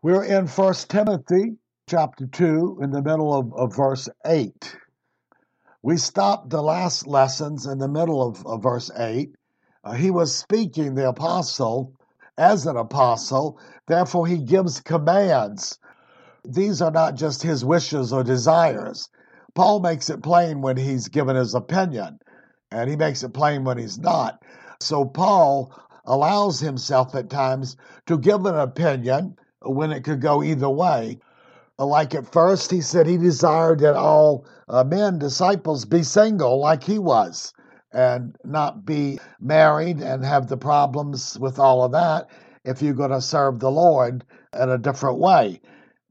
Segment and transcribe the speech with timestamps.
[0.00, 1.56] We're in First Timothy
[1.88, 4.76] chapter 2 in the middle of, of verse 8.
[5.82, 9.34] We stopped the last lessons in the middle of, of verse 8.
[9.82, 11.94] Uh, he was speaking, the apostle,
[12.36, 13.58] as an apostle,
[13.88, 15.80] therefore he gives commands.
[16.44, 19.08] These are not just his wishes or desires.
[19.56, 22.20] Paul makes it plain when he's given his opinion,
[22.70, 24.44] and he makes it plain when he's not.
[24.78, 25.74] So Paul
[26.04, 27.76] allows himself at times
[28.06, 31.18] to give an opinion when it could go either way.
[31.78, 36.82] Like at first, he said he desired that all uh, men, disciples, be single like
[36.82, 37.52] he was
[37.92, 42.28] and not be married and have the problems with all of that
[42.64, 44.24] if you're going to serve the Lord
[44.60, 45.60] in a different way.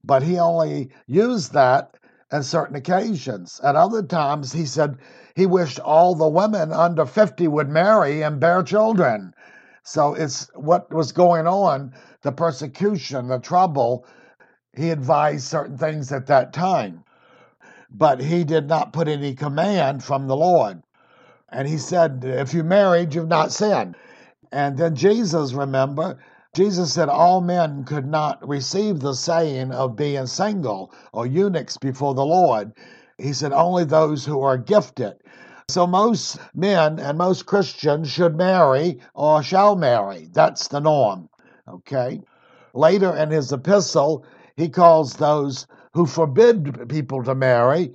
[0.03, 1.97] But he only used that
[2.31, 3.59] on certain occasions.
[3.63, 4.97] At other times, he said
[5.35, 9.33] he wished all the women under 50 would marry and bear children.
[9.87, 14.05] So it's what was going on, the persecution, the trouble.
[14.75, 17.05] He advised certain things at that time.
[17.89, 20.83] But he did not put any command from the Lord.
[21.47, 23.95] And he said, If you married, you've not sinned.
[24.51, 26.17] And then Jesus, remember,
[26.53, 32.13] Jesus said all men could not receive the saying of being single or eunuchs before
[32.13, 32.73] the Lord.
[33.17, 35.15] He said only those who are gifted.
[35.69, 40.29] So most men and most Christians should marry or shall marry.
[40.31, 41.27] That's the norm.
[41.67, 42.21] Okay.
[42.73, 44.23] Later in his epistle,
[44.55, 47.93] he calls those who forbid people to marry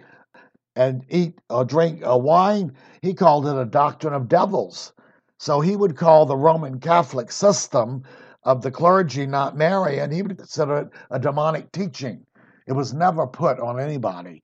[0.76, 4.92] and eat or drink wine, he called it a doctrine of devils.
[5.38, 8.02] So he would call the Roman Catholic system
[8.44, 12.26] of the clergy not marry, and he would consider it a demonic teaching.
[12.66, 14.42] It was never put on anybody.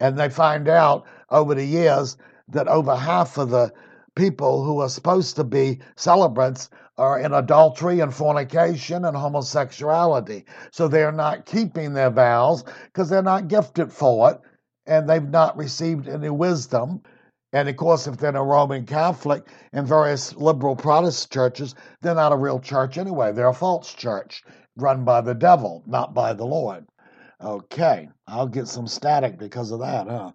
[0.00, 2.16] And they find out over the years
[2.48, 3.72] that over half of the
[4.14, 10.44] people who are supposed to be celebrants are in adultery and fornication and homosexuality.
[10.70, 14.40] So they're not keeping their vows because they're not gifted for it
[14.86, 17.02] and they've not received any wisdom.
[17.52, 22.32] And of course, if they're a Roman Catholic and various liberal Protestant churches, they're not
[22.32, 23.32] a real church anyway.
[23.32, 24.42] They're a false church
[24.76, 26.86] run by the devil, not by the Lord.
[27.40, 30.32] Okay, I'll get some static because of that, huh?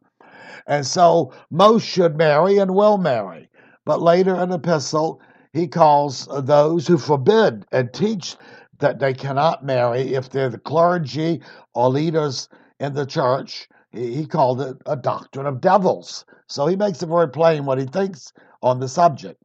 [0.65, 3.49] And so most should marry and will marry.
[3.85, 5.21] But later in the epistle,
[5.53, 8.35] he calls those who forbid and teach
[8.79, 11.41] that they cannot marry if they're the clergy
[11.73, 12.49] or leaders
[12.79, 13.67] in the church.
[13.91, 16.25] He called it a doctrine of devils.
[16.47, 19.41] So he makes it very plain what he thinks on the subject.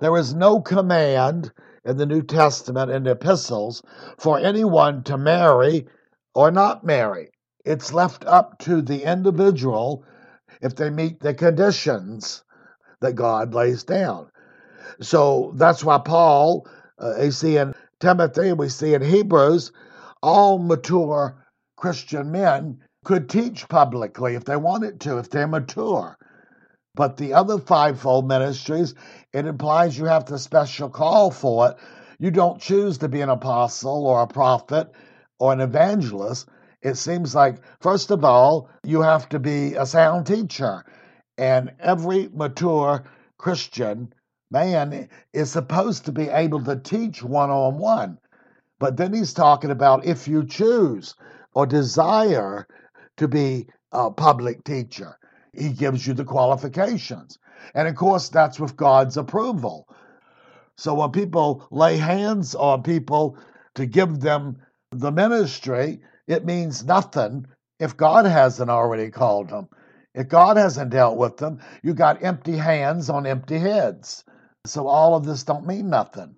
[0.00, 1.52] There is no command
[1.84, 3.82] in the New Testament and the epistles
[4.18, 5.86] for anyone to marry
[6.34, 7.30] or not marry.
[7.64, 10.04] It's left up to the individual
[10.64, 12.44] if they meet the conditions
[13.00, 14.28] that God lays down.
[15.00, 16.66] So that's why Paul,
[16.98, 19.72] uh, we see in Timothy, we see in Hebrews,
[20.22, 21.36] all mature
[21.76, 26.16] Christian men could teach publicly if they wanted to, if they're mature.
[26.94, 28.94] But the other fivefold ministries,
[29.32, 31.76] it implies you have the special call for it.
[32.20, 34.90] You don't choose to be an apostle or a prophet
[35.40, 36.48] or an evangelist.
[36.84, 40.84] It seems like, first of all, you have to be a sound teacher.
[41.38, 43.04] And every mature
[43.38, 44.12] Christian
[44.50, 48.18] man is supposed to be able to teach one on one.
[48.78, 51.14] But then he's talking about if you choose
[51.54, 52.68] or desire
[53.16, 55.16] to be a public teacher,
[55.54, 57.38] he gives you the qualifications.
[57.74, 59.88] And of course, that's with God's approval.
[60.76, 63.38] So when people lay hands on people
[63.74, 64.58] to give them
[64.90, 67.46] the ministry, it means nothing
[67.78, 69.68] if God hasn't already called them.
[70.14, 74.24] If God hasn't dealt with them, you got empty hands on empty heads.
[74.64, 76.36] So all of this don't mean nothing.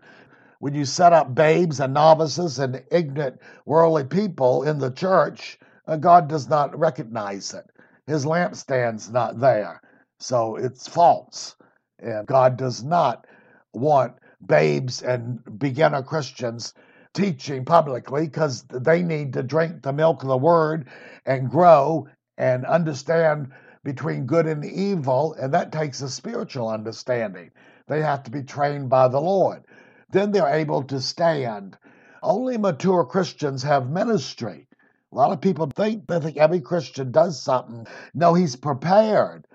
[0.59, 5.97] When you set up babes and novices and ignorant worldly people in the church, uh,
[5.97, 7.71] God does not recognize it.
[8.07, 9.83] His lampstand's not there.
[10.19, 11.55] So it's false.
[11.99, 13.27] And God does not
[13.73, 14.15] want
[14.45, 16.73] babes and beginner Christians
[17.17, 20.89] teaching publicly because they need to drink the milk of the word
[21.25, 22.07] and grow
[22.37, 23.51] and understand
[23.83, 27.51] between good and evil, and that takes a spiritual understanding.
[27.89, 29.65] They have to be trained by the Lord.
[30.11, 31.79] Then they're able to stand.
[32.23, 34.69] Only mature Christians have ministry.
[35.13, 37.87] A lot of people think they think every Christian does something.
[38.13, 39.47] No, he's prepared.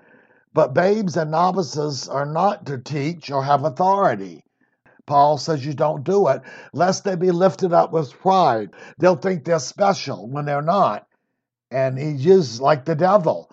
[0.54, 4.44] But babes and novices are not to teach or have authority.
[5.06, 8.70] Paul says you don't do it, lest they be lifted up with pride.
[8.98, 11.06] They'll think they're special when they're not.
[11.70, 13.50] And he uses like the devil.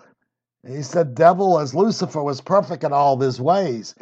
[0.67, 3.95] He said, devil as Lucifer was perfect in all of his ways,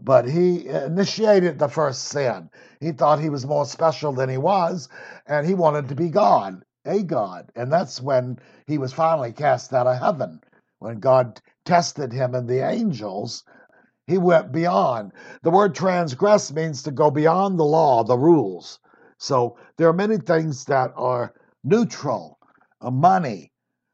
[0.00, 2.50] but he initiated the first sin.
[2.80, 4.88] He thought he was more special than he was,
[5.26, 7.50] and he wanted to be God, a God.
[7.56, 10.40] And that's when he was finally cast out of heaven.
[10.78, 13.44] When God tested him and the angels,
[14.06, 15.12] he went beyond.
[15.42, 18.78] The word transgress means to go beyond the law, the rules.
[19.18, 22.38] So there are many things that are neutral
[22.80, 23.50] uh, money,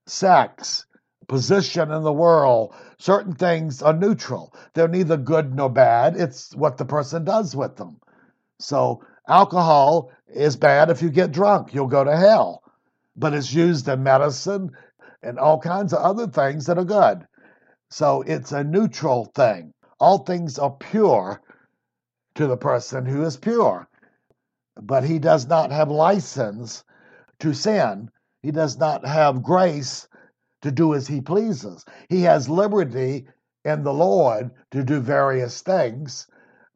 [0.06, 0.86] sex,
[1.28, 2.74] position in the world.
[2.98, 4.52] Certain things are neutral.
[4.74, 6.16] They're neither good nor bad.
[6.16, 8.00] It's what the person does with them.
[8.58, 12.62] So alcohol is bad if you get drunk, you'll go to hell.
[13.16, 14.70] But it's used in medicine
[15.22, 17.26] and all kinds of other things that are good.
[17.90, 19.72] So it's a neutral thing.
[20.00, 21.40] All things are pure
[22.34, 23.88] to the person who is pure.
[24.80, 26.84] But he does not have license
[27.40, 28.10] to sin.
[28.42, 30.08] He does not have grace
[30.62, 31.84] to do as he pleases.
[32.08, 33.28] He has liberty
[33.64, 36.26] in the Lord to do various things,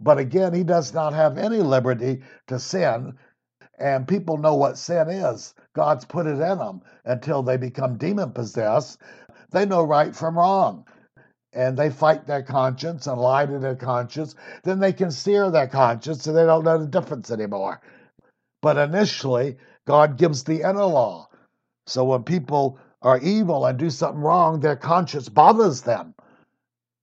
[0.01, 3.15] but again, he does not have any liberty to sin.
[3.79, 5.55] And people know what sin is.
[5.75, 9.01] God's put it in them until they become demon possessed.
[9.51, 10.87] They know right from wrong.
[11.55, 14.35] And they fight their conscience and lie to their conscience.
[14.65, 17.81] Then they can sear their conscience so they don't know the difference anymore.
[18.63, 19.57] But initially,
[19.87, 21.29] God gives the inner law.
[21.87, 26.15] So when people are evil and do something wrong, their conscience bothers them.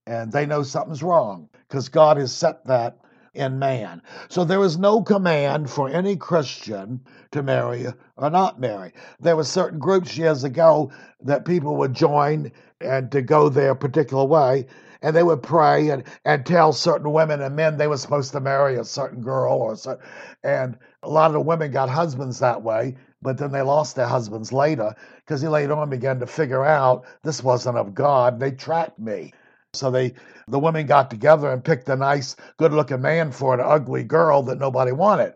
[0.07, 2.97] And they know something's wrong because God has set that
[3.33, 4.01] in man.
[4.29, 7.01] So there is no command for any Christian
[7.31, 7.87] to marry
[8.17, 8.93] or not marry.
[9.19, 10.91] There were certain groups years ago
[11.21, 12.51] that people would join
[12.81, 14.67] and to go their particular way,
[15.01, 18.39] and they would pray and, and tell certain women and men they were supposed to
[18.39, 19.97] marry a certain girl or a
[20.43, 24.07] and a lot of the women got husbands that way, but then they lost their
[24.07, 28.39] husbands later because he later on began to figure out this wasn't of God.
[28.39, 29.33] They tracked me.
[29.73, 30.13] So they
[30.47, 34.43] the women got together and picked a nice, good looking man for an ugly girl
[34.43, 35.33] that nobody wanted.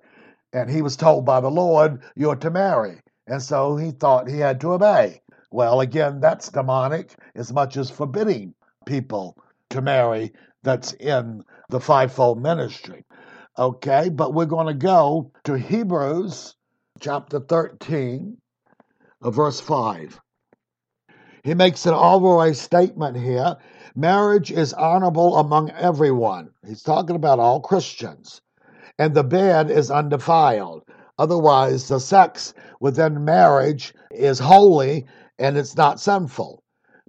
[0.51, 2.99] And he was told by the Lord, You're to marry.
[3.27, 5.21] And so he thought he had to obey.
[5.51, 8.53] Well, again, that's demonic as much as forbidding
[8.85, 9.37] people
[9.69, 10.33] to marry
[10.63, 13.05] that's in the fivefold ministry.
[13.57, 16.55] Okay, but we're going to go to Hebrews
[16.99, 18.37] chapter 13,
[19.21, 20.19] uh, verse 5.
[21.45, 23.55] He makes an overall statement here.
[23.95, 26.49] Marriage is honorable among everyone.
[26.65, 28.41] He's talking about all Christians.
[28.97, 30.85] And the bed is undefiled.
[31.19, 35.05] Otherwise, the sex within marriage is holy
[35.37, 36.63] and it's not sinful.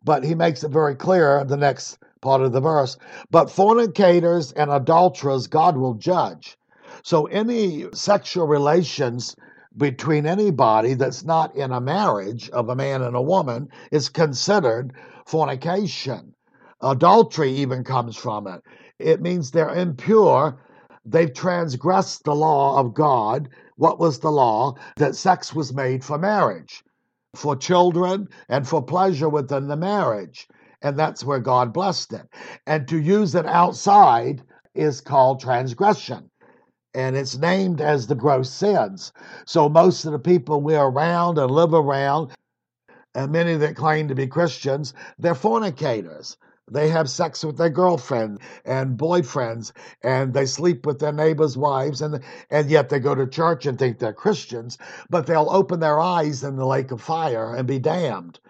[0.04, 2.98] But he makes it very clear in the next part of the verse.
[3.30, 6.58] But fornicators and adulterers God will judge.
[7.02, 9.34] So any sexual relations
[9.76, 14.92] between anybody that's not in a marriage of a man and a woman is considered
[15.26, 16.34] fornication.
[16.80, 18.62] Adultery even comes from it.
[18.98, 20.58] It means they're impure.
[21.04, 23.48] They've transgressed the law of God.
[23.76, 24.74] What was the law?
[24.96, 26.82] That sex was made for marriage,
[27.34, 30.48] for children, and for pleasure within the marriage.
[30.82, 32.28] And that's where God blessed it.
[32.66, 34.42] And to use it outside
[34.74, 36.30] is called transgression
[36.96, 39.12] and it's named as the gross sins.
[39.44, 42.32] So most of the people we're around and live around,
[43.14, 46.38] and many that claim to be Christians, they're fornicators.
[46.70, 49.72] They have sex with their girlfriend and boyfriends,
[50.02, 53.78] and they sleep with their neighbors' wives, and and yet they go to church and
[53.78, 54.78] think they're Christians,
[55.10, 58.40] but they'll open their eyes in the lake of fire and be damned,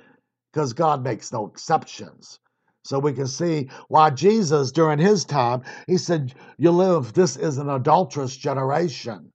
[0.53, 2.39] because God makes no exceptions.
[2.87, 7.59] So we can see why Jesus, during his time, he said, You live, this is
[7.59, 9.33] an adulterous generation.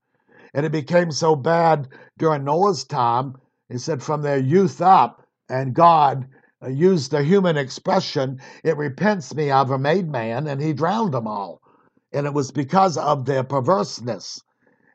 [0.53, 3.35] And it became so bad during Noah's time,
[3.69, 6.27] he said, from their youth up, and God
[6.63, 11.27] uh, used the human expression, It repents me, I've made man, and he drowned them
[11.27, 11.61] all.
[12.13, 14.41] And it was because of their perverseness.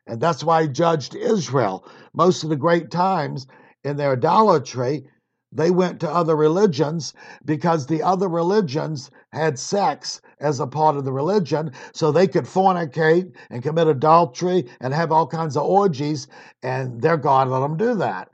[0.06, 1.86] And that's why he judged Israel.
[2.14, 3.46] Most of the great times
[3.84, 5.08] in their idolatry,
[5.56, 11.04] they went to other religions because the other religions had sex as a part of
[11.04, 16.28] the religion, so they could fornicate and commit adultery and have all kinds of orgies,
[16.62, 18.28] and their God let them do that.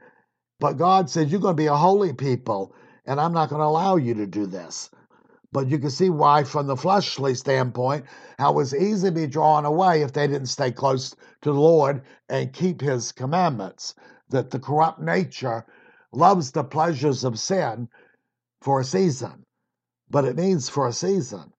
[0.59, 2.75] But God said, You're going to be a holy people,
[3.07, 4.91] and I'm not going to allow you to do this.
[5.53, 8.05] But you can see why, from the fleshly standpoint,
[8.39, 11.11] how it was easy to be drawn away if they didn't stay close
[11.43, 13.95] to the Lord and keep His commandments.
[14.31, 15.67] That the corrupt nature
[16.13, 17.89] loves the pleasures of sin
[18.61, 19.45] for a season,
[20.11, 21.53] but it means for a season.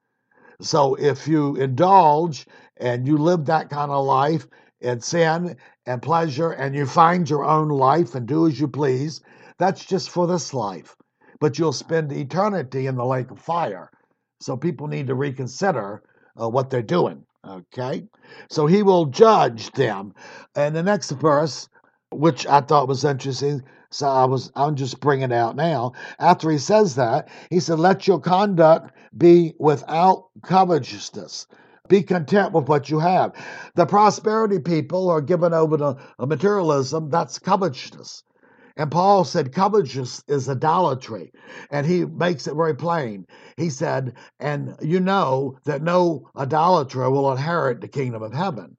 [0.62, 2.45] So if you indulge
[2.77, 4.48] and you live that kind of life
[4.79, 9.22] in sin and pleasure and you find your own life and do as you please,
[9.57, 10.95] that's just for this life.
[11.39, 13.91] But you'll spend eternity in the lake of fire.
[14.39, 16.03] So people need to reconsider
[16.39, 17.25] uh, what they're doing.
[17.45, 18.05] Okay,
[18.50, 20.13] so he will judge them.
[20.55, 21.67] And the next verse,
[22.10, 25.93] which I thought was interesting, so I was I'm just bringing it out now.
[26.19, 31.47] After he says that, he said, "Let your conduct be without covetousness."
[31.89, 33.33] Be content with what you have.
[33.75, 37.09] The prosperity people are given over to materialism.
[37.09, 38.23] That's covetousness.
[38.77, 41.33] And Paul said covetousness is idolatry.
[41.69, 43.27] And he makes it very plain.
[43.57, 48.77] He said, and you know that no idolater will inherit the kingdom of heaven.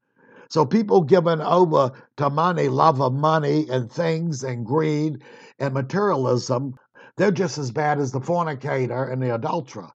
[0.48, 5.22] So people given over to money, love of money and things and greed
[5.58, 6.74] and materialism,
[7.16, 9.90] they're just as bad as the fornicator and the adulterer.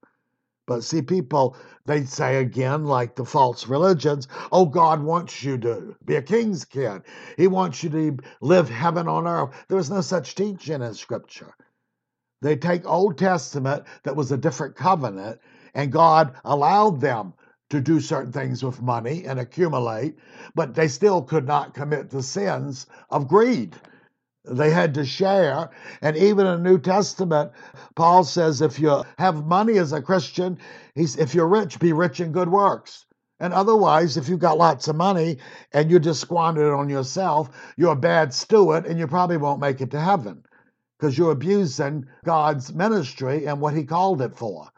[0.68, 5.96] But see, people, they say again, like the false religions, oh, God wants you to
[6.06, 7.02] be a king's kid.
[7.38, 9.66] He wants you to live heaven on earth.
[9.68, 11.56] There's no such teaching in Scripture.
[12.42, 15.40] They take Old Testament that was a different covenant,
[15.74, 17.34] and God allowed them
[17.70, 20.18] to do certain things with money and accumulate,
[20.56, 23.76] but they still could not commit the sins of greed.
[24.46, 25.70] They had to share.
[26.02, 27.52] And even in the New Testament,
[27.96, 30.58] Paul says if you have money as a Christian,
[30.96, 33.06] he's, if you're rich, be rich in good works.
[33.40, 35.38] And otherwise, if you've got lots of money
[35.72, 39.62] and you just squander it on yourself, you're a bad steward and you probably won't
[39.62, 40.44] make it to heaven
[40.98, 44.70] because you're abusing God's ministry and what He called it for.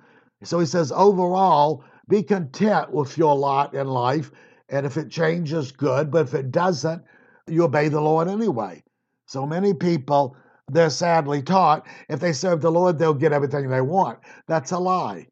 [0.43, 4.31] So he says, overall, be content with your lot in life.
[4.69, 6.11] And if it changes, good.
[6.11, 7.03] But if it doesn't,
[7.47, 8.83] you obey the Lord anyway.
[9.27, 10.35] So many people,
[10.67, 14.19] they're sadly taught if they serve the Lord, they'll get everything they want.
[14.47, 15.27] That's a lie.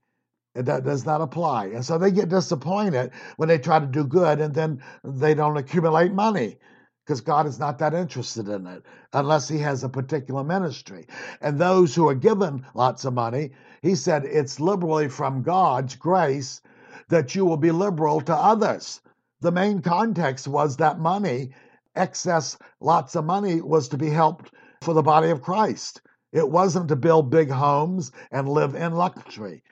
[0.56, 1.68] That does not apply.
[1.68, 5.58] And so they get disappointed when they try to do good and then they don't
[5.58, 6.58] accumulate money
[7.06, 8.84] because God is not that interested in it
[9.14, 11.08] unless He has a particular ministry.
[11.42, 16.62] And those who are given lots of money, He said it's liberally from God's grace
[17.10, 19.02] that you will be liberal to others.
[19.42, 21.52] The main context was that money
[21.96, 24.52] excess, lots of money was to be helped
[24.82, 26.02] for the body of Christ.
[26.32, 29.64] It wasn't to build big homes and live in luxury.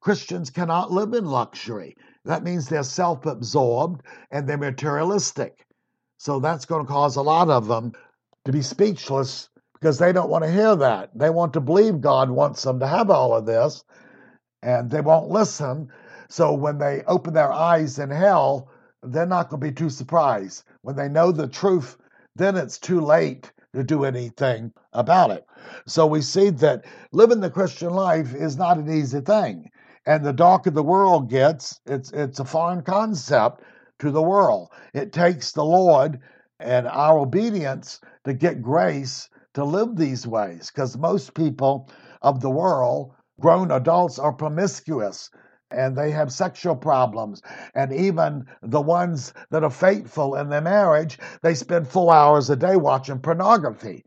[0.00, 1.96] Christians cannot live in luxury.
[2.24, 5.66] That means they're self absorbed and they're materialistic.
[6.18, 7.92] So that's going to cause a lot of them
[8.46, 11.10] to be speechless because they don't want to hear that.
[11.14, 13.84] They want to believe God wants them to have all of this
[14.62, 15.90] and they won't listen.
[16.28, 18.68] So when they open their eyes in hell,
[19.02, 20.64] they're not going to be too surprised.
[20.82, 21.96] When they know the truth,
[22.34, 25.46] then it's too late to do anything about it.
[25.86, 29.70] So we see that living the Christian life is not an easy thing.
[30.06, 33.62] And the darker the world gets, it's it's a foreign concept
[33.98, 34.70] to the world.
[34.94, 36.20] It takes the Lord
[36.58, 41.88] and our obedience to get grace to live these ways because most people
[42.22, 45.30] of the world, grown adults, are promiscuous
[45.70, 47.42] and they have sexual problems.
[47.74, 52.56] And even the ones that are faithful in their marriage, they spend four hours a
[52.56, 54.04] day watching pornography.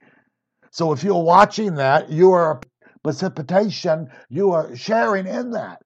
[0.72, 2.62] So if you're watching that, you are
[3.04, 5.82] precipitation, you are sharing in that.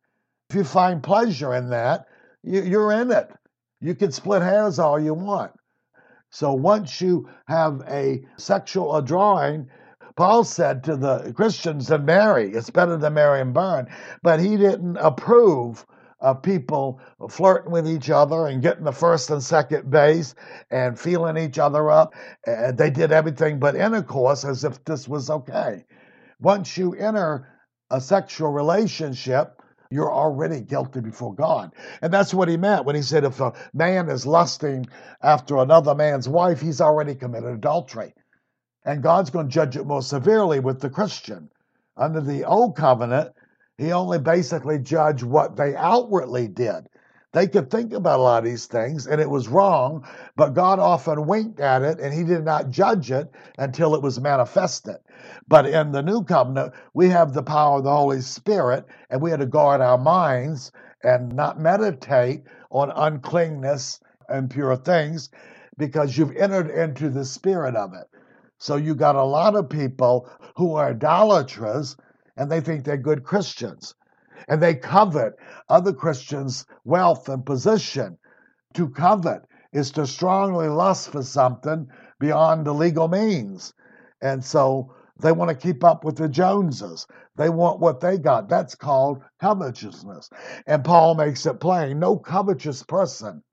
[0.50, 2.06] If you find pleasure in that,
[2.44, 3.32] you're in it.
[3.80, 5.52] You can split hairs all you want.
[6.30, 9.70] So once you have a sexual drawing,
[10.16, 12.52] Paul said to the Christians to marry.
[12.52, 13.88] It's better to marry and burn.
[14.22, 15.86] But he didn't approve
[16.20, 20.36] of people flirting with each other and getting the first and second base
[20.72, 22.14] and feeling each other up.
[22.46, 25.84] And they did everything but intercourse as if this was okay.
[26.40, 27.50] Once you enter
[27.90, 31.74] a sexual relationship, you're already guilty before God.
[32.02, 34.88] And that's what he meant when he said if a man is lusting
[35.22, 38.14] after another man's wife, he's already committed adultery
[38.86, 41.50] and God's going to judge it more severely with the Christian.
[41.96, 43.34] Under the old covenant,
[43.78, 46.88] he only basically judged what they outwardly did.
[47.34, 50.78] They could think about a lot of these things, and it was wrong, but God
[50.78, 54.98] often winked at it, and he did not judge it until it was manifested.
[55.48, 59.32] But in the new covenant, we have the power of the Holy Spirit, and we
[59.32, 60.72] had to guard our minds
[61.04, 64.00] and not meditate on uncleanness
[64.30, 65.30] and pure things
[65.78, 68.08] because you've entered into the spirit of it.
[68.64, 71.98] So you got a lot of people who are idolaters
[72.38, 73.94] and they think they're good Christians.
[74.48, 75.34] And they covet
[75.68, 78.18] other Christians' wealth and position.
[78.76, 79.42] To covet
[79.74, 81.90] is to strongly lust for something
[82.22, 83.74] beyond the legal means.
[84.22, 87.06] And so they want to keep up with the Joneses.
[87.36, 88.48] They want what they got.
[88.48, 90.30] That's called covetousness.
[90.66, 93.44] And Paul makes it plain no covetous person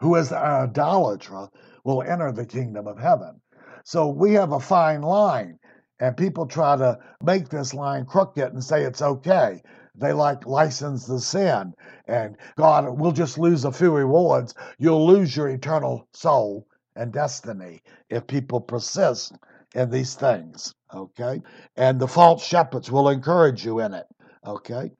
[0.00, 1.48] who is an idolater
[1.84, 3.40] will enter the kingdom of heaven.
[3.88, 5.60] So we have a fine line,
[6.00, 9.62] and people try to make this line crooked and say it's okay.
[9.94, 11.72] they like license the sin.
[12.08, 14.54] And God, we'll just lose a few rewards.
[14.78, 16.66] You'll lose your eternal soul
[16.96, 19.36] and destiny if people persist
[19.76, 20.74] in these things.
[20.92, 21.40] Okay?
[21.76, 24.06] And the false shepherds will encourage you in it.
[24.44, 24.90] Okay?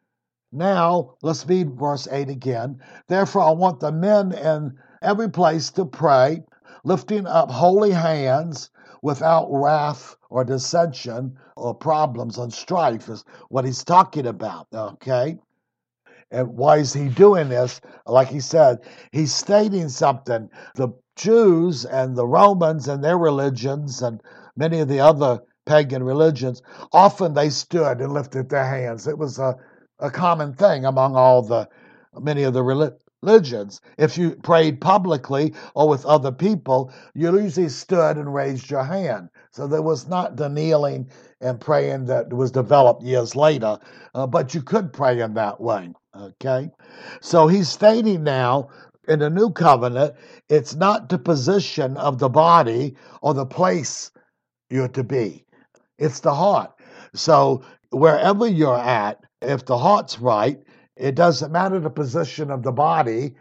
[0.52, 2.81] Now, let's read verse 8 again.
[3.09, 6.45] Therefore, I want the men in every place to pray,
[6.85, 8.71] lifting up holy hands
[9.03, 14.67] without wrath or dissension or problems and strife, is what he's talking about.
[14.73, 15.38] Okay?
[16.31, 17.81] And why is he doing this?
[18.07, 18.79] Like he said,
[19.12, 20.50] he's stating something.
[20.75, 24.21] The Jews and the Romans and their religions and
[24.57, 26.62] many of the other pagan religions,
[26.93, 29.07] often they stood and lifted their hands.
[29.07, 29.57] It was a,
[29.99, 31.69] a common thing among all the
[32.19, 32.62] many of the
[33.23, 33.81] religions.
[33.99, 39.29] If you prayed publicly or with other people, you usually stood and raised your hand.
[39.51, 43.79] So there was not the kneeling and praying that was developed years later,
[44.15, 45.93] uh, but you could pray in that way.
[46.15, 46.71] Okay?
[47.21, 48.69] So he's stating now
[49.09, 50.15] in the new covenant,
[50.49, 54.11] it's not the position of the body or the place
[54.69, 55.45] you're to be,
[55.99, 56.73] it's the heart.
[57.15, 60.61] So wherever you're at, if the heart's right,
[60.97, 63.35] it doesn't matter the position of the body,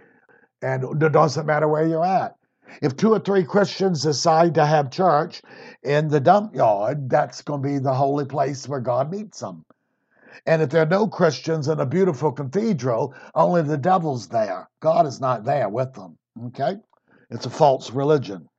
[0.62, 2.36] and it doesn't matter where you're at.
[2.82, 5.42] If two or three Christians decide to have church
[5.84, 9.66] in the dump yard, that's going to be the holy place where God meets them.
[10.46, 14.70] And if there are no Christians in a beautiful cathedral, only the devil's there.
[14.82, 16.18] God is not there with them.
[16.48, 16.78] Okay?
[17.30, 18.50] It's a false religion.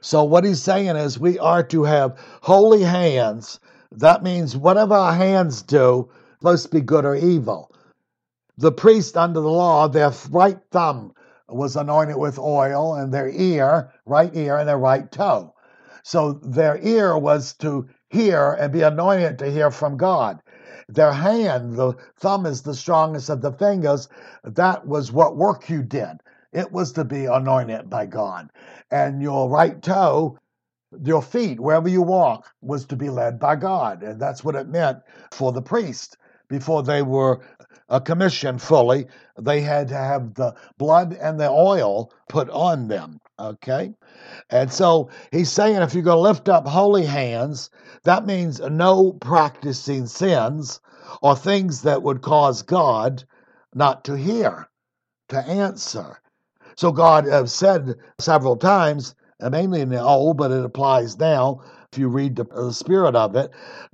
[0.00, 3.60] So, what he's saying is we are to have holy hands.
[3.90, 6.10] That means whatever our hands do,
[6.44, 7.71] to be good or evil.
[8.62, 11.14] The priest under the law, their right thumb
[11.48, 15.52] was anointed with oil, and their ear, right ear, and their right toe.
[16.04, 20.40] So their ear was to hear and be anointed to hear from God.
[20.88, 24.08] Their hand, the thumb is the strongest of the fingers.
[24.44, 26.20] That was what work you did.
[26.52, 28.48] It was to be anointed by God.
[28.92, 30.38] And your right toe,
[31.04, 34.04] your feet, wherever you walk, was to be led by God.
[34.04, 34.98] And that's what it meant
[35.32, 36.16] for the priest.
[36.48, 37.40] Before they were
[37.88, 39.06] a commission fully,
[39.38, 43.20] they had to have the blood and the oil put on them.
[43.38, 43.94] Okay?
[44.50, 47.70] And so he's saying if you're going to lift up holy hands,
[48.04, 50.80] that means no practicing sins
[51.22, 53.24] or things that would cause God
[53.74, 54.68] not to hear,
[55.28, 56.18] to answer.
[56.76, 61.60] So God has said several times, mainly in the Old, but it applies now
[61.92, 63.50] if you read the, the spirit of it.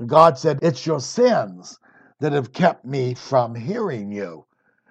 [0.07, 1.79] God said, It's your sins
[2.21, 4.45] that have kept me from hearing you.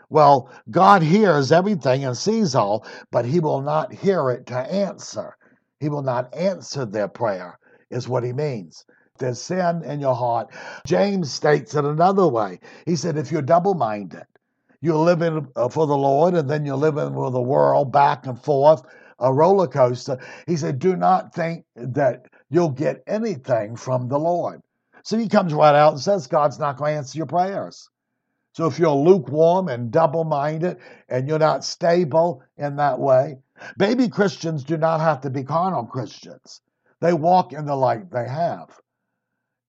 [0.10, 5.36] Well, God hears everything and sees all, but He will not hear it to answer.
[5.80, 7.60] He will not answer their prayer,
[7.90, 8.86] is what He means.
[9.20, 10.50] There's sin in your heart.
[10.86, 12.60] James states it another way.
[12.86, 14.26] He said, if you're double minded,
[14.80, 18.42] you're living uh, for the Lord and then you're living with the world back and
[18.42, 18.84] forth,
[19.20, 20.20] a roller coaster.
[20.46, 24.62] He said, do not think that you'll get anything from the Lord.
[25.08, 27.89] So he comes right out and says God's not going to answer your prayers.
[28.52, 33.38] So if you're lukewarm and double minded and you're not stable in that way,
[33.78, 36.60] baby Christians do not have to be carnal Christians.
[37.00, 38.67] They walk in the light they have.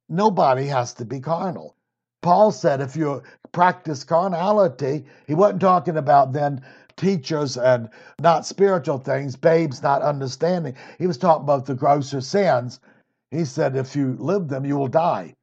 [0.08, 1.76] Nobody has to be carnal.
[2.20, 3.22] Paul said if you
[3.52, 6.64] practice carnality, he wasn't talking about then
[6.96, 10.74] teachers and not spiritual things, babes not understanding.
[10.98, 12.80] He was talking about the grosser sins
[13.30, 15.34] he said, if you live them, you will die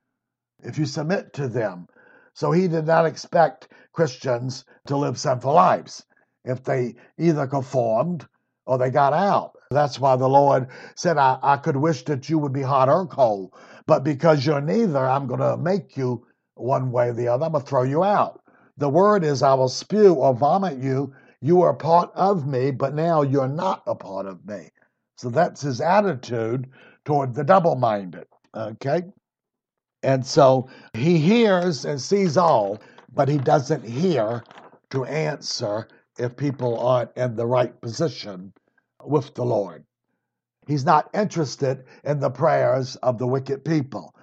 [0.64, 1.88] if you submit to them.
[2.34, 6.06] So he did not expect Christians to live sinful lives
[6.44, 8.28] if they either conformed
[8.66, 9.54] or they got out.
[9.72, 13.06] That's why the Lord said, I, I could wish that you would be hot or
[13.08, 13.54] cold,
[13.86, 17.46] but because you're neither, I'm going to make you one way or the other.
[17.46, 18.42] I'm going to throw you out.
[18.78, 21.14] The word is, I will spew or vomit you.
[21.42, 24.70] You are part of me, but now you're not a part of me.
[25.18, 26.68] So that's his attitude
[27.06, 28.28] toward the double minded.
[28.56, 29.04] Okay?
[30.04, 32.80] And so he hears and sees all,
[33.14, 34.44] but he doesn't hear
[34.92, 35.88] to answer
[36.20, 38.54] if people aren't in the right position
[39.04, 39.84] with the Lord.
[40.68, 44.14] He's not interested in the prayers of the wicked people.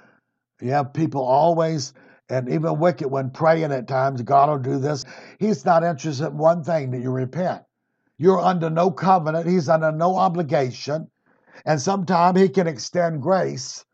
[0.61, 1.92] You have people always,
[2.29, 5.05] and even wicked when praying at times, God will do this.
[5.38, 7.62] He's not interested in one thing that you repent.
[8.18, 11.11] You're under no covenant, He's under no obligation.
[11.65, 13.85] And sometimes he can extend grace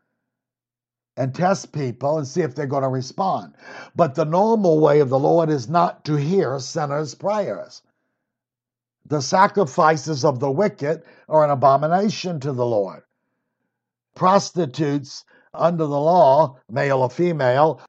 [1.17, 3.53] and test people and see if they're going to respond.
[3.95, 7.81] But the normal way of the Lord is not to hear sinners' prayers.
[9.05, 13.03] The sacrifices of the wicked are an abomination to the Lord.
[14.15, 17.81] Prostitutes under the law, male or female,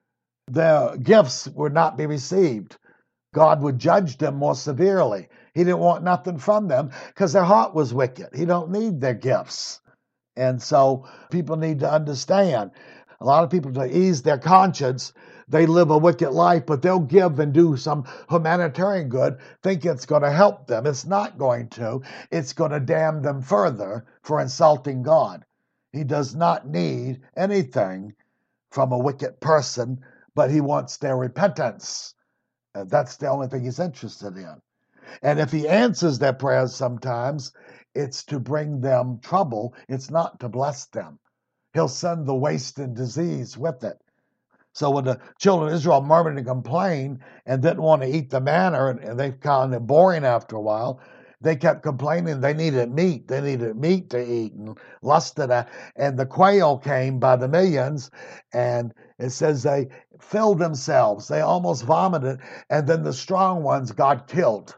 [0.49, 2.79] their gifts would not be received.
[3.33, 5.29] God would judge them more severely.
[5.55, 8.29] He didn't want nothing from them because their heart was wicked.
[8.35, 9.81] He don't need their gifts.
[10.37, 12.71] And so people need to understand.
[13.21, 15.13] A lot of people, to ease their conscience,
[15.49, 20.07] they live a wicked life, but they'll give and do some humanitarian good, think it's
[20.07, 20.87] going to help them.
[20.87, 22.03] It's not going to.
[22.31, 25.45] It's going to damn them further for insulting God.
[25.93, 28.15] He does not need anything
[28.71, 30.01] from a wicked person,
[30.37, 32.15] but he wants their repentance.
[32.75, 34.63] And that's the only thing he's interested in.
[35.23, 37.53] And if he answers their prayers sometimes,
[37.95, 41.19] it's to bring them trouble, it's not to bless them.
[41.75, 43.99] He'll send the waste and disease with it.
[44.73, 48.41] So when the children of Israel murmured and complained and didn't want to eat the
[48.41, 51.01] manna, and they found it boring after a while,
[51.41, 53.27] they kept complaining they needed meat.
[53.27, 55.71] They needed meat to eat and lusted at.
[55.97, 58.11] And the quail came by the millions,
[58.53, 59.89] and it says they
[60.21, 61.29] filled themselves.
[61.29, 64.77] They almost vomited, and then the strong ones got killed.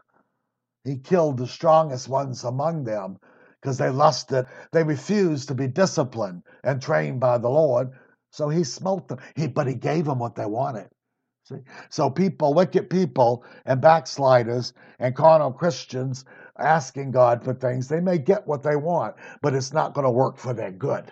[0.83, 3.19] He killed the strongest ones among them
[3.61, 4.45] because they lusted.
[4.71, 7.91] They refused to be disciplined and trained by the Lord.
[8.31, 9.19] So he smote them.
[9.35, 10.89] He, but he gave them what they wanted.
[11.45, 11.57] See?
[11.89, 16.25] So people, wicked people and backsliders and carnal Christians
[16.57, 20.11] asking God for things, they may get what they want, but it's not going to
[20.11, 21.11] work for their good.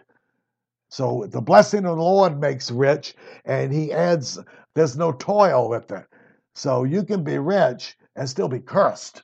[0.89, 4.39] So the blessing of the Lord makes rich, and he adds,
[4.75, 6.05] there's no toil with it.
[6.53, 9.23] So you can be rich and still be cursed.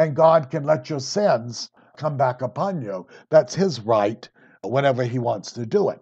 [0.00, 3.06] And God can let your sins come back upon you.
[3.28, 4.26] That's his right
[4.64, 6.00] whenever he wants to do it.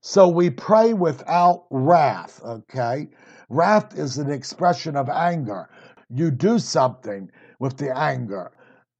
[0.00, 3.08] So we pray without wrath, okay?
[3.50, 5.68] Wrath is an expression of anger.
[6.08, 8.52] You do something with the anger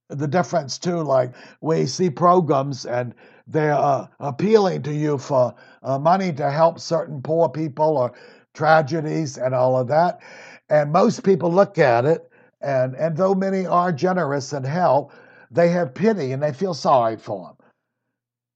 [0.09, 1.01] the difference too.
[1.01, 3.13] Like we see programs and
[3.47, 8.13] they're uh, appealing to you for uh, money to help certain poor people or
[8.53, 10.19] tragedies and all of that.
[10.69, 12.26] And most people look at it,
[12.61, 15.13] and, and though many are generous and help,
[15.51, 17.67] they have pity and they feel sorry for them.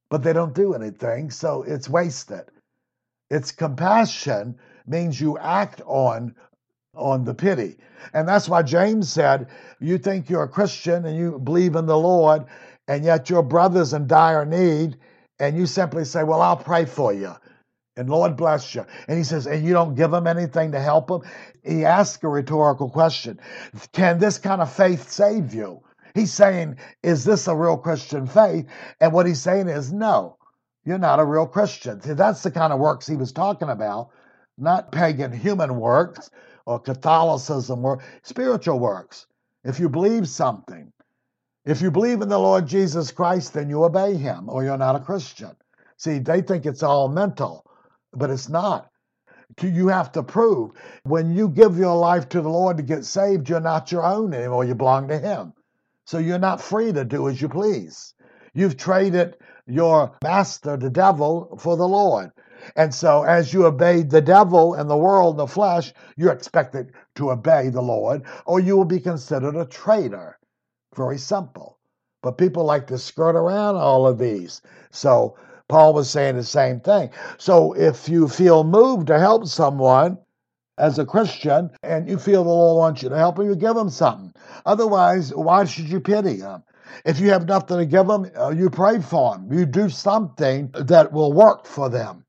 [0.10, 2.46] But they don't do anything, so it's wasted.
[3.30, 6.36] It's compassion means you act on
[6.96, 7.78] on the pity.
[8.14, 9.48] And that's why James said,
[9.80, 12.46] You think you're a Christian and you believe in the Lord,
[12.88, 14.98] and yet your brother's in dire need,
[15.40, 17.34] and you simply say, Well, I'll pray for you.
[17.98, 18.86] And Lord bless you.
[19.08, 21.22] And he says, And you don't give him anything to help him?
[21.64, 23.40] He asks a rhetorical question
[23.92, 25.82] Can this kind of faith save you?
[26.16, 28.66] He's saying, Is this a real Christian faith?
[29.00, 30.38] And what he's saying is, No,
[30.86, 32.02] you're not a real Christian.
[32.02, 34.10] See, that's the kind of works he was talking about,
[34.58, 36.30] not pagan human works
[36.66, 39.28] or Catholicism or spiritual works.
[39.64, 40.92] If you believe something,
[41.66, 44.96] if you believe in the Lord Jesus Christ, then you obey him or you're not
[44.96, 45.56] a Christian.
[45.98, 47.66] See, they think it's all mental,
[48.14, 48.90] but it's not.
[49.62, 50.72] You have to prove
[51.04, 54.34] when you give your life to the Lord to get saved, you're not your own
[54.34, 54.64] anymore.
[54.64, 55.54] You belong to Him.
[56.06, 58.14] So you're not free to do as you please.
[58.54, 62.32] You've traded your master, the devil, for the Lord.
[62.76, 66.94] And so, as you obey the devil and the world and the flesh, you're expected
[67.16, 70.38] to obey the Lord, or you will be considered a traitor.
[70.96, 71.80] Very simple.
[72.22, 74.62] But people like to skirt around all of these.
[74.92, 75.38] So,
[75.72, 77.10] Paul was saying the same thing.
[77.40, 80.18] So, if you feel moved to help someone,
[80.78, 83.76] as a Christian and you feel the Lord wants you to help them, you give
[83.76, 84.34] them something.
[84.66, 86.64] Otherwise, why should you pity them?
[87.06, 89.52] If you have nothing to give them, uh, you pray for them.
[89.52, 92.26] You do something that will work for them.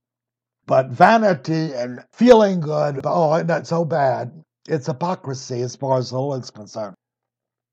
[0.67, 4.33] But vanity and feeling good, oh, isn't that so bad?
[4.69, 6.95] It's hypocrisy as far as the Lord is concerned.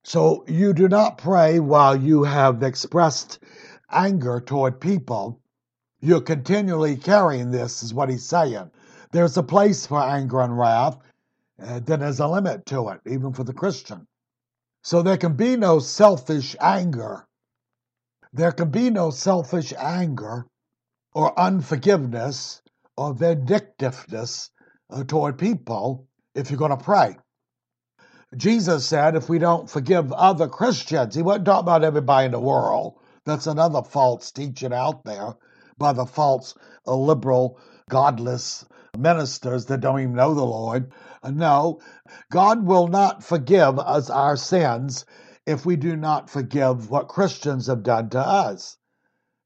[0.06, 3.40] So you do not pray while you have expressed
[3.92, 5.40] anger toward people.
[6.02, 8.72] You're continually carrying this, is what he's saying.
[9.12, 10.98] There's a place for anger and wrath,
[11.62, 14.08] uh, then there's a limit to it, even for the Christian.
[14.82, 17.28] So there can be no selfish anger.
[18.32, 20.46] There can be no selfish anger
[21.14, 22.62] or unforgiveness
[22.96, 24.52] or vindictiveness
[24.90, 27.18] uh, toward people if you're going to pray.
[28.38, 32.40] Jesus said if we don't forgive other Christians, he wasn't talking about everybody in the
[32.40, 33.00] world.
[33.26, 35.36] That's another false teaching out there
[35.80, 38.66] by the false, uh, liberal, godless
[38.98, 40.92] ministers that don't even know the Lord.
[41.24, 41.80] No,
[42.32, 45.06] God will not forgive us our sins
[45.46, 48.78] if we do not forgive what Christians have done to us.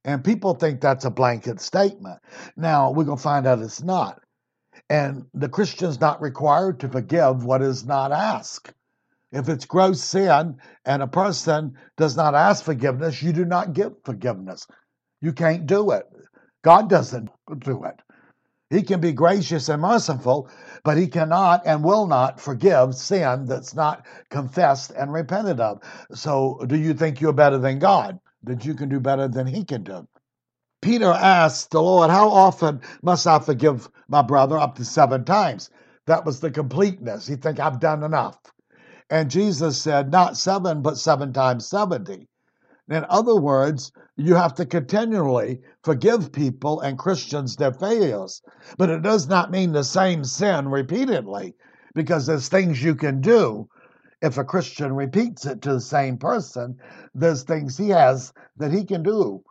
[0.06, 2.20] And people think that's a blanket statement.
[2.58, 4.22] Now, we're going to find out it's not.
[4.90, 8.74] And the Christian's not required to forgive what is not asked.
[9.32, 13.94] If it's gross sin and a person does not ask forgiveness, you do not give
[14.04, 14.68] forgiveness.
[15.22, 16.06] You can't do it.
[16.64, 18.02] God doesn't do it.
[18.70, 20.50] He can be gracious and merciful,
[20.84, 25.82] but he cannot and will not forgive sin that's not confessed and repented of.
[26.14, 28.20] So, do you think you're better than God?
[28.44, 30.08] That you can do better than he can do?
[30.82, 34.58] Peter asked the Lord, How often must I forgive my brother?
[34.58, 35.70] Up to seven times.
[36.08, 37.28] That was the completeness.
[37.28, 38.40] He think I've done enough.
[39.10, 42.28] And Jesus said, Not seven, but seven times 70.
[42.90, 48.42] In other words, you have to continually forgive people and Christians their failures.
[48.78, 51.56] But it does not mean the same sin repeatedly,
[51.96, 53.68] because there's things you can do.
[54.22, 56.78] If a Christian repeats it to the same person,
[57.14, 59.44] there's things he has that he can do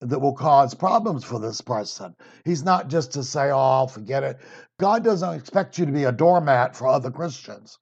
[0.00, 2.14] that will cause problems for this person.
[2.44, 4.38] He's not just to say, oh, forget it.
[4.78, 7.78] God doesn't expect you to be a doormat for other Christians.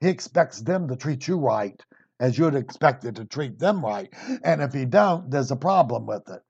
[0.00, 1.80] He expects them to treat you right
[2.20, 4.12] as you'd expect it to treat them right.
[4.42, 6.42] And if you don't, there's a problem with it.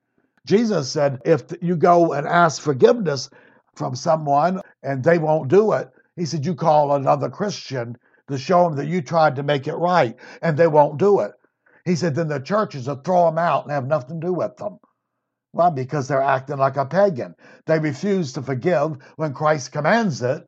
[0.47, 3.31] Jesus said, if you go and ask forgiveness
[3.75, 7.97] from someone and they won't do it, he said, you call another Christian
[8.29, 11.33] to show them that you tried to make it right and they won't do it.
[11.85, 14.57] He said, then the churches will throw them out and have nothing to do with
[14.57, 14.79] them.
[15.53, 15.71] Why?
[15.71, 17.35] because they're acting like a pagan.
[17.67, 20.47] They refuse to forgive when Christ commands it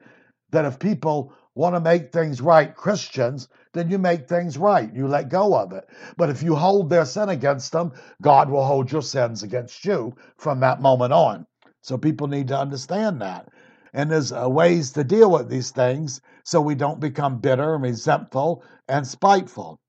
[0.50, 4.92] that if people want to make things right, Christians, then you make things right.
[4.94, 5.88] You let go of it.
[6.16, 10.14] But if you hold their sin against them, God will hold your sins against you
[10.36, 11.46] from that moment on.
[11.82, 13.48] So people need to understand that.
[13.92, 17.82] And there's uh, ways to deal with these things so we don't become bitter and
[17.82, 19.80] resentful and spiteful.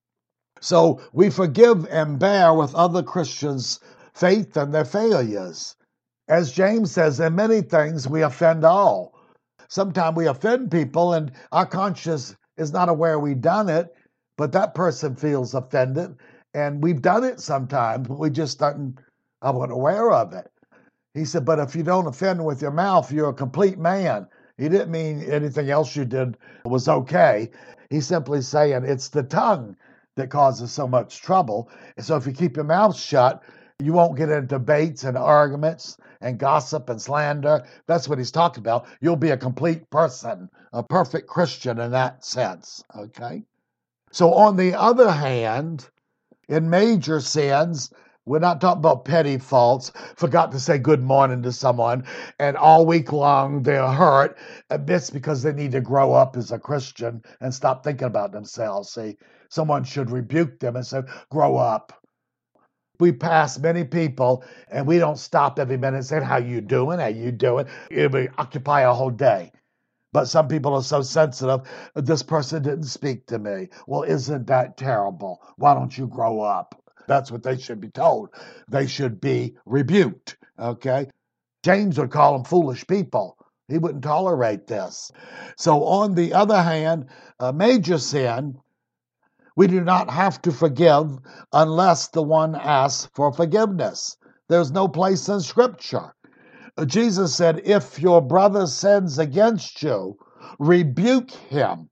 [0.60, 3.80] So we forgive and bear with other Christians'
[4.14, 5.76] faith and their failures.
[6.28, 9.14] As James says, in many things we offend all
[9.70, 13.94] sometimes we offend people and our conscience is not aware we've done it,
[14.36, 16.14] but that person feels offended.
[16.54, 18.98] And we've done it sometimes, but we just aren't,
[19.42, 20.50] aren't aware of it.
[21.14, 24.26] He said, But if you don't offend with your mouth, you're a complete man.
[24.58, 27.50] He didn't mean anything else you did was okay.
[27.88, 29.74] He's simply saying it's the tongue
[30.16, 31.70] that causes so much trouble.
[31.96, 33.42] And so if you keep your mouth shut,
[33.80, 37.64] you won't get into debates and arguments and gossip and slander.
[37.86, 38.86] That's what he's talking about.
[39.00, 42.84] You'll be a complete person, a perfect Christian in that sense.
[42.96, 43.42] Okay?
[44.12, 45.88] So, on the other hand,
[46.48, 47.92] in major sins,
[48.26, 49.92] we're not talking about petty faults.
[50.16, 52.04] Forgot to say good morning to someone,
[52.38, 54.36] and all week long they're hurt.
[54.70, 58.32] Uh, it's because they need to grow up as a Christian and stop thinking about
[58.32, 58.90] themselves.
[58.90, 59.16] See,
[59.48, 61.92] someone should rebuke them and say, "Grow up."
[63.00, 66.98] We pass many people and we don't stop every minute saying how you doing?
[66.98, 67.66] How you doing?
[67.90, 69.52] It would occupy a whole day.
[70.12, 71.60] But some people are so sensitive
[71.94, 73.68] this person didn't speak to me.
[73.86, 75.42] Well isn't that terrible?
[75.56, 76.74] Why don't you grow up?
[77.06, 78.30] That's what they should be told.
[78.68, 81.08] They should be rebuked okay?
[81.62, 83.36] James would call them foolish people.
[83.68, 85.12] He wouldn't tolerate this.
[85.56, 87.06] So on the other hand
[87.38, 88.58] a major sin
[89.60, 91.18] we do not have to forgive
[91.52, 94.16] unless the one asks for forgiveness.
[94.48, 96.14] There's no place in Scripture.
[96.78, 100.16] Uh, Jesus said, If your brother sins against you,
[100.58, 101.90] rebuke him.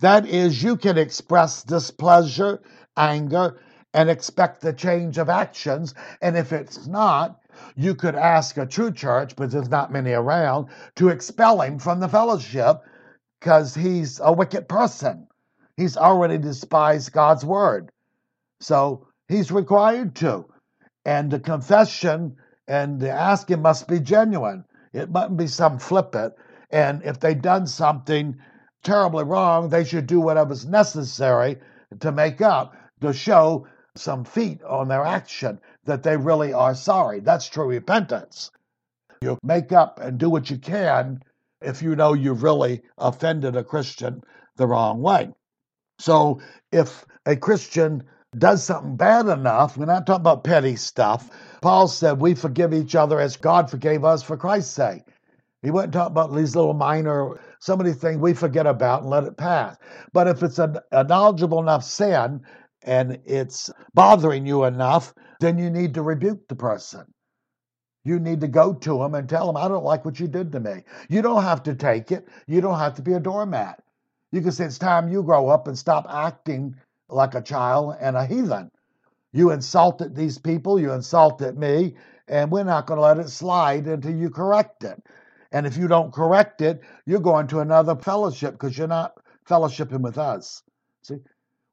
[0.00, 2.60] That is, you can express displeasure,
[2.96, 3.60] anger,
[3.92, 5.94] and expect the change of actions.
[6.22, 7.38] And if it's not,
[7.76, 12.00] you could ask a true church, but there's not many around, to expel him from
[12.00, 12.80] the fellowship
[13.38, 15.28] because he's a wicked person.
[15.76, 17.90] He's already despised God's word.
[18.60, 20.46] So he's required to.
[21.04, 24.64] And the confession and the asking must be genuine.
[24.92, 26.34] It mustn't be some flippant.
[26.70, 28.36] And if they've done something
[28.82, 31.58] terribly wrong, they should do whatever's necessary
[32.00, 37.20] to make up, to show some feet on their action that they really are sorry.
[37.20, 38.50] That's true repentance.
[39.22, 41.22] You make up and do what you can
[41.60, 44.22] if you know you've really offended a Christian
[44.56, 45.32] the wrong way.
[45.98, 46.40] So
[46.72, 48.02] if a Christian
[48.36, 51.30] does something bad enough, we're not talking about petty stuff.
[51.62, 55.02] Paul said we forgive each other as God forgave us for Christ's sake.
[55.62, 59.10] He wasn't talking about these little minor, some of these things we forget about and
[59.10, 59.76] let it pass.
[60.12, 62.42] But if it's a, a knowledgeable enough sin
[62.82, 67.06] and it's bothering you enough, then you need to rebuke the person.
[68.04, 70.52] You need to go to them and tell them, I don't like what you did
[70.52, 70.82] to me.
[71.08, 72.28] You don't have to take it.
[72.46, 73.82] You don't have to be a doormat.
[74.34, 76.74] You can say it's time you grow up and stop acting
[77.08, 78.68] like a child and a heathen.
[79.32, 81.94] You insulted these people, you insulted me,
[82.26, 85.00] and we're not going to let it slide until you correct it.
[85.52, 89.16] And if you don't correct it, you're going to another fellowship because you're not
[89.48, 90.64] fellowshipping with us.
[91.02, 91.18] See,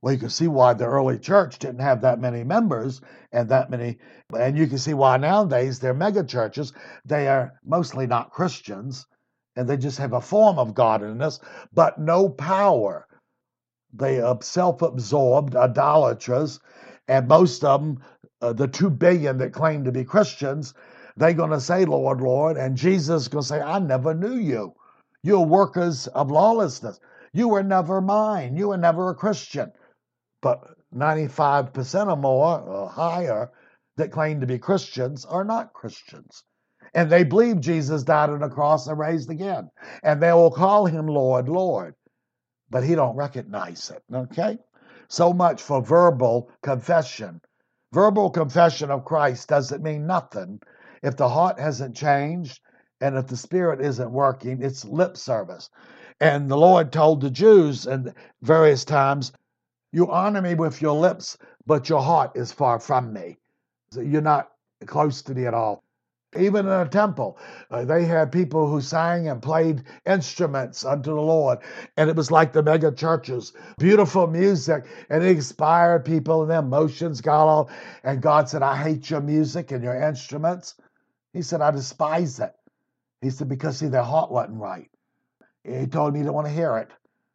[0.03, 3.71] Well, you can see why the early church didn't have that many members and that
[3.71, 3.97] many,
[4.37, 6.73] and you can see why nowadays they're mega churches.
[7.05, 9.07] They are mostly not Christians,
[9.55, 11.39] and they just have a form of godliness,
[11.73, 13.07] but no power.
[13.93, 16.59] They are self absorbed idolaters,
[17.07, 18.03] and most of them,
[18.41, 20.73] uh, the two billion that claim to be Christians,
[21.17, 24.35] they're going to say, Lord, Lord, and Jesus is going to say, I never knew
[24.35, 24.73] you.
[25.23, 26.99] You're workers of lawlessness.
[27.33, 28.57] You were never mine.
[28.57, 29.71] You were never a Christian.
[30.41, 30.63] But
[30.95, 33.51] 95% or more, or higher,
[33.97, 36.43] that claim to be Christians are not Christians.
[36.93, 39.69] And they believe Jesus died on the cross and raised again.
[40.03, 41.95] And they will call him Lord, Lord.
[42.69, 44.03] But he don't recognize it.
[44.13, 44.57] Okay?
[45.07, 47.41] So much for verbal confession.
[47.93, 50.61] Verbal confession of Christ doesn't mean nothing
[51.03, 52.61] if the heart hasn't changed
[53.01, 55.69] and if the spirit isn't working, it's lip service.
[56.19, 59.33] And the Lord told the Jews in various times,
[59.91, 63.37] You honor me with your lips, but your heart is far from me.
[63.91, 64.51] So you're not
[64.85, 65.83] close to me at all.
[66.37, 67.37] Even in a temple,
[67.71, 71.59] uh, they had people who sang and played instruments unto the Lord.
[71.97, 76.59] And it was like the mega churches, beautiful music, and it inspired people, and their
[76.59, 77.69] emotions got all.
[78.03, 80.75] And God said, I hate your music and your instruments.
[81.33, 82.53] He said, I despise it.
[83.21, 84.89] He said, because see, their heart wasn't right.
[85.63, 86.89] He told me he didn't want to hear it.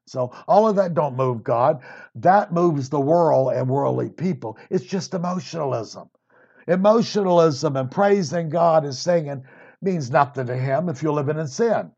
[0.07, 1.83] So all of that don't move God.
[2.17, 4.59] That moves the world and worldly people.
[4.71, 6.11] It's just emotionalism.
[6.67, 9.45] Emotionalism and praising God and singing
[9.83, 11.93] means nothing to him if you're living in sin.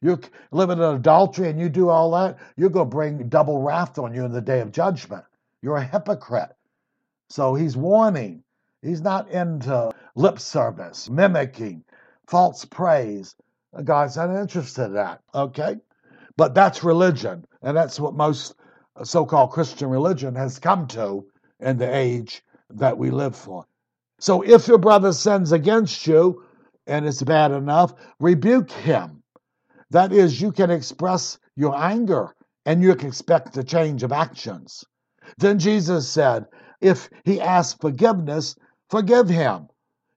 [0.00, 3.98] You're living in adultery and you do all that, you're going to bring double wrath
[3.98, 5.24] on you in the day of judgment.
[5.62, 6.54] You're a hypocrite.
[7.28, 8.42] So he's warning.
[8.82, 11.82] He's not into lip service, mimicking,
[12.28, 13.34] false praise.
[13.74, 15.76] Uh, God's not interested in that, okay?
[16.36, 18.54] But that's religion, and that's what most
[18.94, 21.26] uh, so called Christian religion has come to
[21.58, 23.64] in the age that we live for.
[24.18, 26.42] So if your brother sins against you
[26.86, 29.22] and it's bad enough, rebuke him.
[29.90, 34.84] That is, you can express your anger and you can expect a change of actions.
[35.38, 36.46] Then Jesus said,
[36.80, 38.56] if he asks forgiveness,
[38.90, 39.68] forgive him.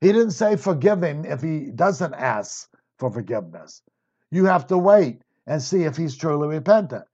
[0.02, 3.82] He didn't say forgive him if he doesn't ask for forgiveness.
[4.32, 7.06] You have to wait and see if he's truly repentant.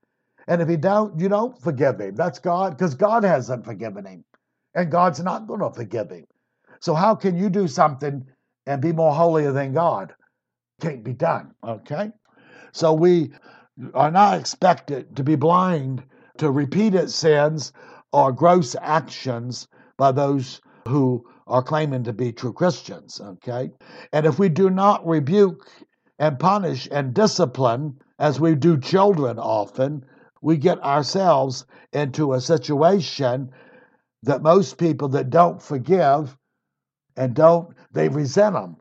[0.48, 2.14] And if he don't, you don't forgive him.
[2.14, 4.24] That's God, because God hasn't forgiven him.
[4.76, 6.26] And God's not going to forgive him.
[6.80, 8.24] So how can you do something
[8.66, 10.14] and be more holier than God?
[10.80, 11.52] Can't be done.
[11.66, 12.12] Okay?
[12.72, 13.32] So we
[13.94, 16.04] are not expected to be blind
[16.38, 17.72] to repeated sins
[18.12, 23.70] or gross actions by those who are claiming to be true Christians, okay?
[24.12, 25.66] And if we do not rebuke
[26.18, 30.04] and punish and discipline, as we do children often,
[30.42, 33.50] we get ourselves into a situation
[34.22, 36.36] that most people that don't forgive
[37.16, 38.76] and don't, they resent them.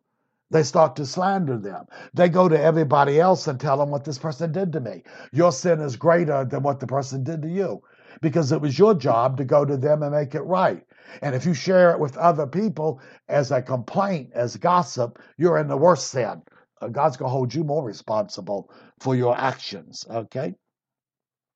[0.51, 1.85] They start to slander them.
[2.13, 5.03] They go to everybody else and tell them what this person did to me.
[5.31, 7.81] Your sin is greater than what the person did to you
[8.21, 10.83] because it was your job to go to them and make it right.
[11.21, 15.67] And if you share it with other people as a complaint, as gossip, you're in
[15.67, 16.41] the worst sin.
[16.81, 20.55] Uh, God's going to hold you more responsible for your actions, okay?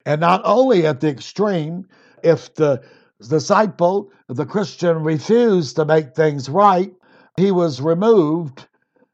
[0.05, 1.87] And not only at the extreme,
[2.23, 2.81] if the
[3.27, 6.93] disciple, the Christian, refused to make things right,
[7.37, 8.67] he was removed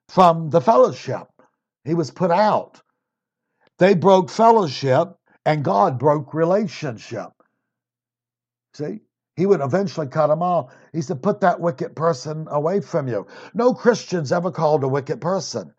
[0.10, 1.28] from the fellowship.
[1.84, 2.82] He was put out.
[3.78, 5.16] They broke fellowship,
[5.46, 7.32] and God broke relationship.
[8.74, 9.02] See?
[9.36, 10.74] He would eventually cut them off.
[10.94, 13.28] He said, Put that wicked person away from you.
[13.54, 15.74] No Christian's ever called a wicked person.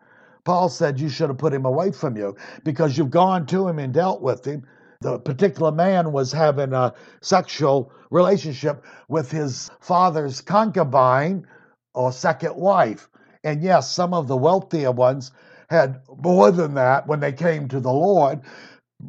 [0.45, 3.79] Paul said you should have put him away from you because you've gone to him
[3.79, 4.65] and dealt with him.
[5.01, 11.47] The particular man was having a sexual relationship with his father's concubine
[11.93, 13.09] or second wife.
[13.43, 15.31] And yes, some of the wealthier ones
[15.69, 18.41] had more than that when they came to the Lord.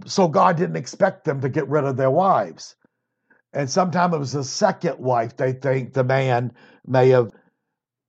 [0.07, 2.75] So God didn't expect them to get rid of their wives
[3.53, 6.53] and sometimes it was the second wife they think the man
[6.87, 7.33] may have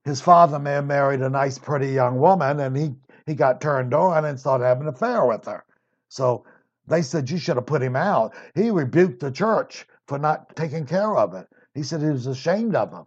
[0.05, 3.93] his father may have married a nice pretty young woman and he he got turned
[3.93, 5.63] on and started having an affair with her
[6.09, 6.45] so
[6.89, 10.85] they said you should have put him out he rebuked the church for not taking
[10.85, 13.05] care of it he said he was ashamed of them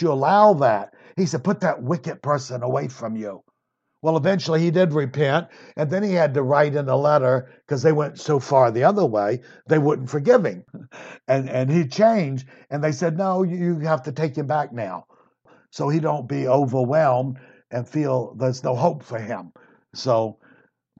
[0.00, 3.42] you allow that he said put that wicked person away from you
[4.02, 7.82] well, eventually he did repent, and then he had to write in a letter because
[7.82, 10.64] they went so far the other way, they wouldn't forgive him.
[11.28, 15.06] And and he changed, and they said, No, you have to take him back now.
[15.70, 17.38] So he don't be overwhelmed
[17.70, 19.52] and feel there's no hope for him.
[19.94, 20.39] So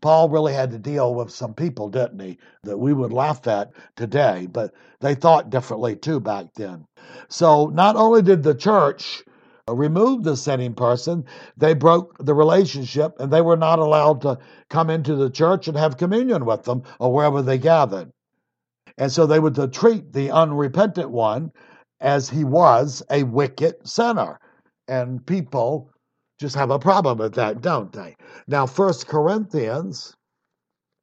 [0.00, 3.72] Paul really had to deal with some people, didn't he, that we would laugh at
[3.96, 6.86] today, but they thought differently too back then.
[7.28, 9.22] So not only did the church
[9.68, 11.24] remove the sinning person,
[11.56, 14.38] they broke the relationship and they were not allowed to
[14.68, 18.10] come into the church and have communion with them or wherever they gathered.
[18.98, 21.52] And so they would treat the unrepentant one
[22.00, 24.38] as he was a wicked sinner.
[24.88, 25.90] And people
[26.40, 28.16] just have a problem with that, don't they?
[28.48, 30.16] Now, First Corinthians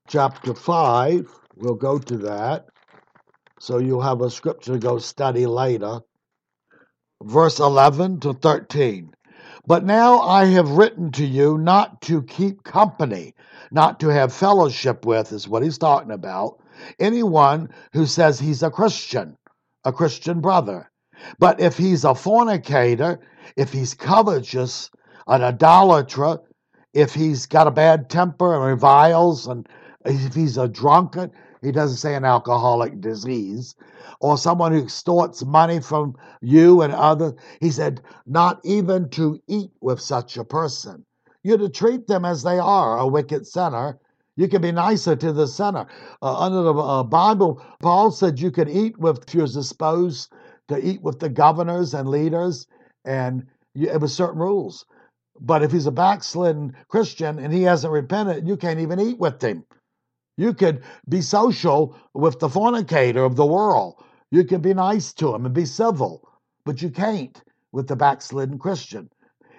[0.08, 2.66] chapter 5, we'll go to that.
[3.60, 6.00] So you'll have a scripture to go study later.
[7.22, 9.12] Verse 11 to 13.
[9.68, 13.36] But now I have written to you not to keep company,
[13.70, 16.64] not to have fellowship with, is what he's talking about,
[17.00, 19.38] anyone who says he's a Christian,
[19.84, 20.90] a Christian brother.
[21.38, 23.20] But if he's a fornicator,
[23.56, 24.90] if he's covetous,
[25.28, 26.40] an idolater,
[26.94, 29.68] if he's got a bad temper and reviles, and
[30.06, 33.76] if he's a drunkard, he doesn't say an alcoholic disease,
[34.20, 37.34] or someone who extorts money from you and others.
[37.60, 41.06] He said, not even to eat with such a person.
[41.44, 44.00] You're to treat them as they are, a wicked sinner.
[44.36, 45.88] You can be nicer to the sinner.
[46.22, 51.02] Uh, under the uh, Bible, Paul said you could eat with, if you're to eat
[51.02, 52.68] with the governors and leaders,
[53.06, 54.86] and you, it was certain rules.
[55.40, 59.42] But if he's a backslidden Christian and he hasn't repented, you can't even eat with
[59.42, 59.66] him.
[60.38, 64.04] You could be social with the fornicator of the world.
[64.30, 66.28] You can be nice to him and be civil,
[66.66, 69.10] but you can't with the backslidden Christian.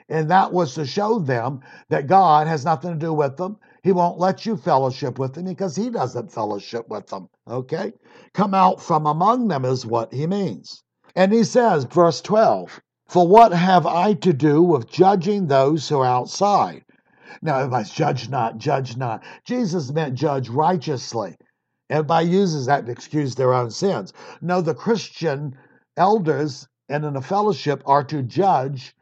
[0.09, 1.61] And that was to show them
[1.91, 3.59] that God has nothing to do with them.
[3.83, 7.29] He won't let you fellowship with them because he doesn't fellowship with them.
[7.47, 7.93] Okay?
[8.33, 10.83] Come out from among them is what he means.
[11.15, 15.99] And he says, verse 12, For what have I to do with judging those who
[15.99, 16.85] are outside?
[17.41, 19.25] Now, everybody's judge not, judge not.
[19.45, 21.37] Jesus meant judge righteously.
[21.89, 24.13] Everybody uses that to excuse their own sins.
[24.43, 25.57] No, the Christian
[25.97, 28.95] elders and in a fellowship are to judge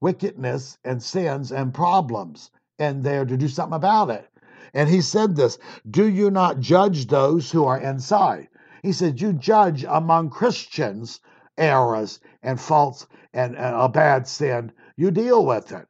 [0.00, 4.28] wickedness and sins and problems, and they're to do something about it.
[4.72, 5.58] And he said this
[5.90, 8.48] Do you not judge those who are inside?
[8.84, 11.20] He said, You judge among Christians
[11.58, 14.72] errors and faults and, a bad sin.
[14.96, 15.86] You deal with it.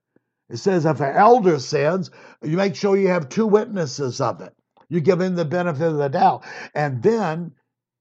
[0.48, 2.10] It says if an elder sins,
[2.42, 4.54] you make sure you have two witnesses of it.
[4.88, 6.44] You give him the benefit of the doubt.
[6.74, 7.52] And then,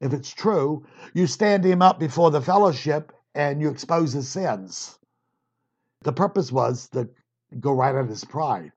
[0.01, 4.99] if it's true, you stand him up before the fellowship and you expose his sins.
[6.01, 7.09] The purpose was to
[7.59, 8.71] go right at his pride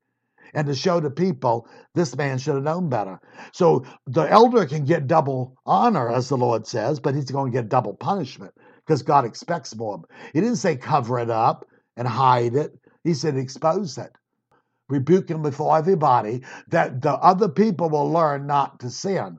[0.53, 3.21] and to show the people this man should have known better.
[3.53, 7.59] So the elder can get double honor, as the Lord says, but he's going to
[7.59, 8.55] get double punishment
[8.87, 10.03] because God expects more.
[10.33, 11.67] He didn't say cover it up
[11.97, 14.13] and hide it, he said expose it
[14.89, 19.39] rebuke him before everybody, that the other people will learn not to sin.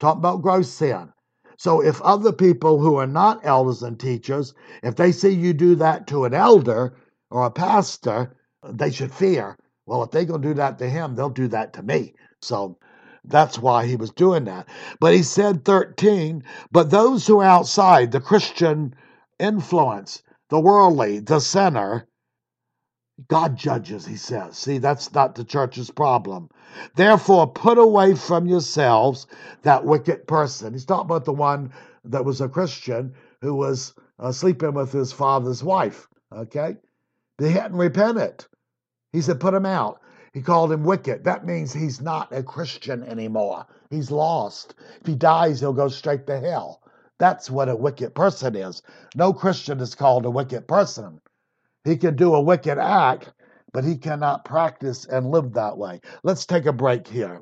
[0.00, 1.12] Talk about gross sin.
[1.58, 5.74] So if other people who are not elders and teachers, if they see you do
[5.76, 6.96] that to an elder
[7.30, 9.56] or a pastor, they should fear.
[9.86, 12.14] Well, if they're going to do that to him, they'll do that to me.
[12.42, 12.78] So
[13.26, 14.68] that's why he was doing that.
[15.00, 18.94] But he said 13, but those who are outside the Christian
[19.38, 22.08] influence, the worldly, the sinner,
[23.28, 24.58] God judges, he says.
[24.58, 26.50] See, that's not the church's problem.
[26.96, 29.26] Therefore, put away from yourselves
[29.62, 30.72] that wicked person.
[30.74, 31.72] He's talking about the one
[32.04, 36.06] that was a Christian who was uh, sleeping with his father's wife.
[36.30, 36.76] Okay?
[37.38, 38.44] They hadn't repented.
[39.12, 40.00] He said, put him out.
[40.36, 41.24] He called him wicked.
[41.24, 43.64] That means he's not a Christian anymore.
[43.88, 44.74] He's lost.
[45.00, 46.82] If he dies, he'll go straight to hell.
[47.16, 48.82] That's what a wicked person is.
[49.14, 51.22] No Christian is called a wicked person.
[51.84, 53.32] He can do a wicked act,
[53.72, 56.02] but he cannot practice and live that way.
[56.22, 57.40] Let's take a break here.